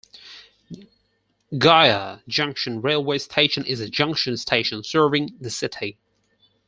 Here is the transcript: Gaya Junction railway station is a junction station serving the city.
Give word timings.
Gaya 1.59 2.23
Junction 2.27 2.81
railway 2.81 3.19
station 3.19 3.63
is 3.67 3.79
a 3.79 3.87
junction 3.87 4.35
station 4.35 4.83
serving 4.83 5.37
the 5.39 5.51
city. 5.51 5.99